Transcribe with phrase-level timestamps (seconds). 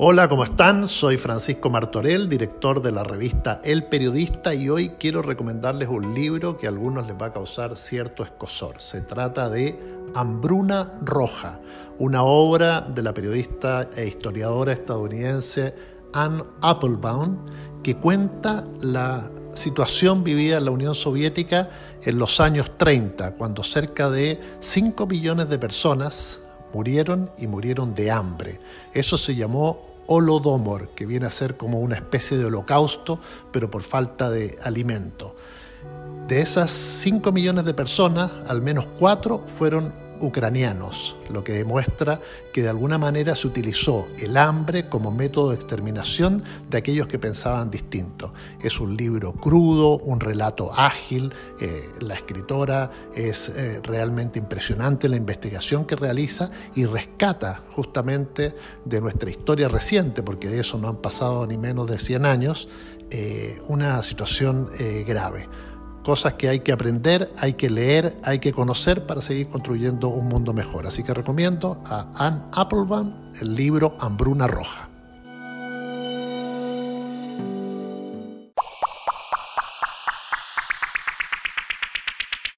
[0.00, 0.88] Hola, ¿cómo están?
[0.88, 6.56] Soy Francisco Martorell, director de la revista El Periodista y hoy quiero recomendarles un libro
[6.56, 8.80] que a algunos les va a causar cierto escosor.
[8.80, 9.76] Se trata de
[10.14, 11.58] Hambruna Roja,
[11.98, 15.74] una obra de la periodista e historiadora estadounidense
[16.12, 17.36] Anne Applebaum
[17.82, 21.70] que cuenta la situación vivida en la Unión Soviética
[22.04, 26.38] en los años 30, cuando cerca de 5 millones de personas
[26.72, 28.60] murieron y murieron de hambre.
[28.94, 33.20] Eso se llamó Holodomor, que viene a ser como una especie de holocausto,
[33.52, 35.36] pero por falta de alimento.
[36.26, 42.20] De esas 5 millones de personas, al menos 4 fueron ucranianos, lo que demuestra
[42.52, 47.18] que de alguna manera se utilizó el hambre como método de exterminación de aquellos que
[47.18, 48.32] pensaban distinto.
[48.62, 55.16] Es un libro crudo, un relato ágil, eh, la escritora es eh, realmente impresionante la
[55.16, 58.54] investigación que realiza y rescata justamente
[58.84, 62.68] de nuestra historia reciente, porque de eso no han pasado ni menos de 100 años,
[63.10, 64.68] eh, una situación
[65.06, 65.48] grave
[66.08, 70.26] cosas que hay que aprender, hay que leer, hay que conocer para seguir construyendo un
[70.26, 70.86] mundo mejor.
[70.86, 74.87] Así que recomiendo a Anne Applebaum el libro Hambruna Roja.